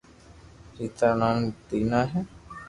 ڇٽا 0.75 1.09
رو 1.09 1.15
نوم 1.19 1.39
تينا 1.67 2.01
ھي 2.11 2.21